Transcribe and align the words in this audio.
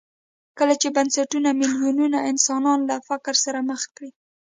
کله 0.57 0.73
چې 0.81 0.87
بنسټونه 0.95 1.49
میلیونونه 1.59 2.17
انسانان 2.31 2.79
له 2.89 2.95
فقر 3.07 3.35
سره 3.45 3.59
مخ 3.69 3.81
کړي. 3.95 4.09